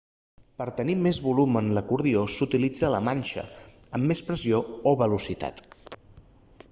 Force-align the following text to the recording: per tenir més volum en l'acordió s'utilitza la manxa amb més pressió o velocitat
per 0.61 0.65
tenir 0.77 0.95
més 1.07 1.19
volum 1.25 1.59
en 1.61 1.67
l'acordió 1.77 2.23
s'utilitza 2.37 2.91
la 2.95 3.03
manxa 3.09 3.45
amb 3.99 4.13
més 4.15 4.25
pressió 4.31 4.63
o 4.93 4.99
velocitat 5.07 5.67